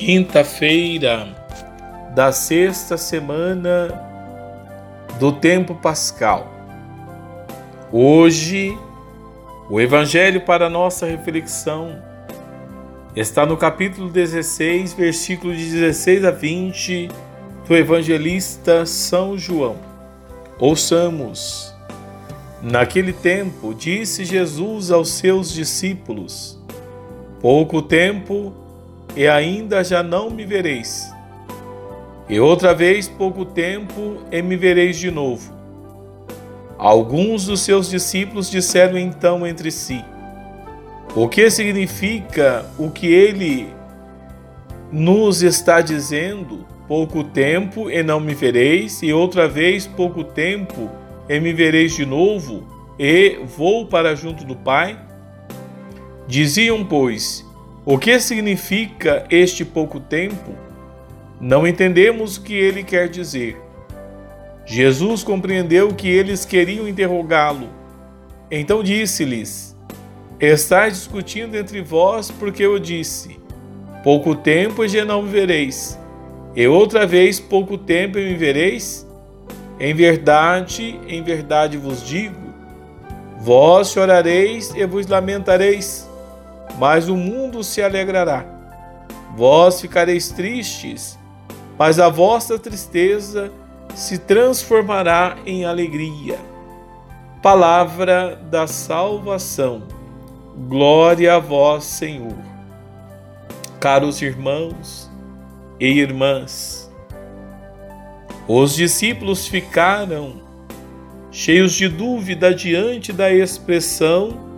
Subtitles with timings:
[0.00, 1.28] quinta-feira
[2.14, 3.88] da sexta semana
[5.18, 6.50] do tempo pascal.
[7.92, 8.78] Hoje,
[9.68, 12.02] o Evangelho para nossa reflexão
[13.14, 17.08] está no capítulo 16, versículo de 16 a 20
[17.68, 19.76] do evangelista São João.
[20.58, 21.74] Ouçamos.
[22.62, 26.58] Naquele tempo, disse Jesus aos seus discípulos:
[27.38, 28.69] Pouco tempo
[29.16, 31.12] e ainda já não me vereis.
[32.28, 35.52] E outra vez pouco tempo e me vereis de novo.
[36.78, 40.04] Alguns dos seus discípulos disseram então entre si:
[41.14, 43.68] O que significa o que ele
[44.92, 46.66] nos está dizendo?
[46.86, 50.90] Pouco tempo e não me vereis, e outra vez pouco tempo
[51.28, 52.66] e me vereis de novo,
[52.98, 54.98] e vou para junto do Pai?
[56.26, 57.44] Diziam, pois,
[57.84, 60.54] o que significa este pouco tempo?
[61.40, 63.56] Não entendemos o que ele quer dizer.
[64.66, 67.70] Jesus compreendeu que eles queriam interrogá-lo.
[68.50, 69.74] Então disse-lhes:
[70.38, 73.40] Estais discutindo entre vós porque eu disse:
[74.04, 75.98] Pouco tempo e já não me vereis,
[76.54, 79.06] e outra vez pouco tempo e me vereis?
[79.78, 82.52] Em verdade, em verdade vos digo:
[83.38, 86.09] vós chorareis e vos lamentareis
[86.78, 88.44] mas o mundo se alegrará.
[89.36, 91.18] Vós ficareis tristes,
[91.78, 93.52] mas a vossa tristeza
[93.94, 96.38] se transformará em alegria.
[97.42, 99.82] Palavra da salvação.
[100.68, 102.36] Glória a vós, Senhor.
[103.78, 105.10] Caros irmãos
[105.78, 106.90] e irmãs,
[108.46, 110.42] os discípulos ficaram
[111.30, 114.49] cheios de dúvida diante da expressão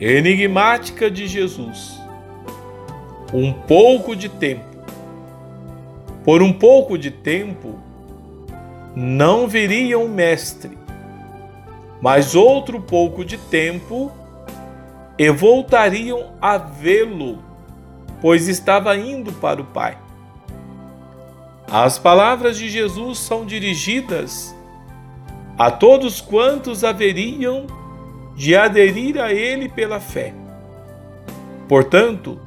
[0.00, 2.00] enigmática de Jesus.
[3.32, 4.64] Um pouco de tempo.
[6.24, 7.78] Por um pouco de tempo,
[8.94, 10.76] não viriam o Mestre,
[12.00, 14.12] mas outro pouco de tempo
[15.18, 17.38] e voltariam a vê-lo,
[18.20, 19.98] pois estava indo para o Pai.
[21.70, 24.54] As palavras de Jesus são dirigidas
[25.58, 27.66] a todos quantos haveriam
[28.38, 30.32] de aderir a Ele pela fé.
[31.68, 32.38] Portanto,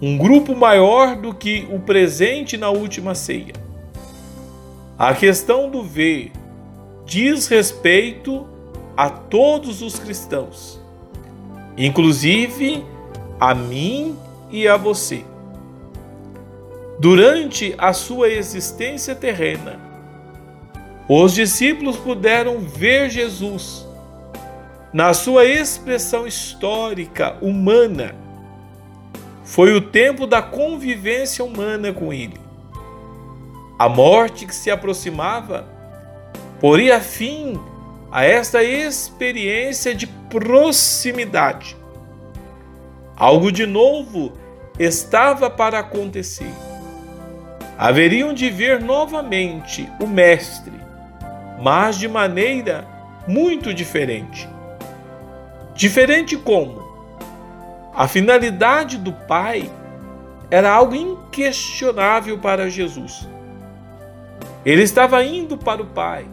[0.00, 3.52] um grupo maior do que o presente na última ceia.
[4.98, 6.32] A questão do ver
[7.04, 8.46] diz respeito
[8.96, 10.80] a todos os cristãos,
[11.76, 12.82] inclusive
[13.38, 14.16] a mim
[14.50, 15.22] e a você.
[16.98, 19.78] Durante a sua existência terrena,
[21.06, 23.86] os discípulos puderam ver Jesus
[24.94, 28.14] na sua expressão histórica humana,
[29.42, 32.40] foi o tempo da convivência humana com ele.
[33.76, 35.66] A morte que se aproximava
[36.60, 37.60] poria fim
[38.12, 41.76] a esta experiência de proximidade.
[43.16, 44.32] Algo de novo
[44.78, 46.54] estava para acontecer.
[47.76, 50.80] Haveriam de ver novamente o Mestre,
[51.60, 52.86] mas de maneira
[53.26, 54.53] muito diferente.
[55.74, 56.82] Diferente como?
[57.94, 59.70] A finalidade do Pai
[60.50, 63.28] era algo inquestionável para Jesus.
[64.64, 66.26] Ele estava indo para o Pai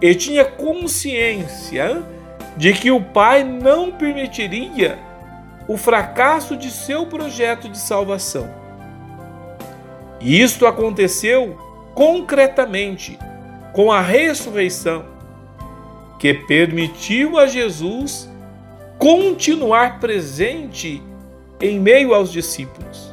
[0.00, 2.02] e tinha consciência
[2.56, 4.98] de que o Pai não permitiria
[5.66, 8.48] o fracasso de seu projeto de salvação.
[10.20, 11.58] E isto aconteceu
[11.94, 13.18] concretamente
[13.72, 15.04] com a ressurreição,
[16.18, 18.30] que permitiu a Jesus
[18.98, 21.02] continuar presente
[21.60, 23.12] em meio aos discípulos.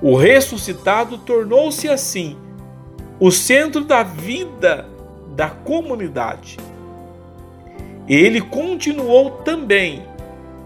[0.00, 2.36] O ressuscitado tornou-se assim
[3.20, 4.86] o centro da vida
[5.36, 6.56] da comunidade.
[8.08, 10.02] Ele continuou também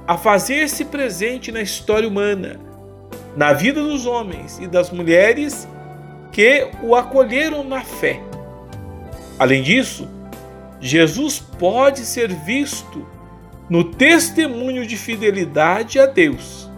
[0.06, 2.58] a fazer-se presente na história humana,
[3.36, 5.68] na vida dos homens e das mulheres
[6.32, 8.20] que o acolheram na fé.
[9.38, 10.08] Além disso,
[10.80, 13.06] Jesus pode ser visto
[13.68, 16.68] no testemunho de fidelidade a Deus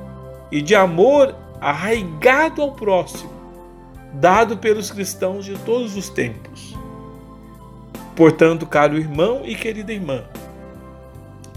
[0.50, 3.30] e de amor arraigado ao próximo,
[4.14, 6.74] dado pelos cristãos de todos os tempos.
[8.16, 10.24] Portanto, caro irmão e querida irmã,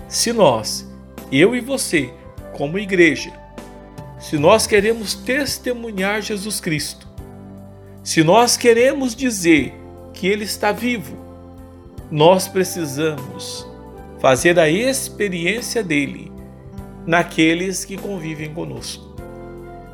[0.08, 0.88] se nós,
[1.32, 2.14] eu e você,
[2.54, 3.32] como igreja,
[4.20, 7.08] se nós queremos testemunhar Jesus Cristo,
[8.04, 9.74] se nós queremos dizer
[10.14, 11.18] que Ele está vivo,
[12.12, 13.71] nós precisamos
[14.22, 16.32] fazer a experiência dele
[17.08, 19.10] naqueles que convivem conosco.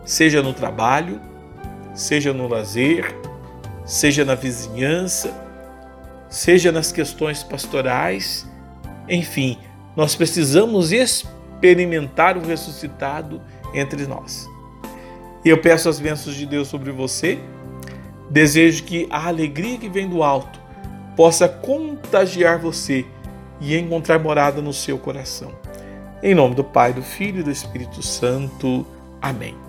[0.04, 1.20] seja no trabalho,
[1.94, 3.14] seja no lazer,
[3.86, 5.34] seja na vizinhança,
[6.30, 8.48] seja nas questões pastorais,
[9.10, 9.58] enfim,
[9.96, 13.42] nós precisamos experimentar o ressuscitado
[13.74, 14.48] entre nós.
[15.44, 17.40] E eu peço as bênçãos de Deus sobre você.
[18.30, 20.60] Desejo que a alegria que vem do alto
[21.16, 23.06] possa contagiar você
[23.60, 25.52] e encontrar morada no seu coração.
[26.22, 28.86] Em nome do Pai, do Filho e do Espírito Santo.
[29.22, 29.67] Amém.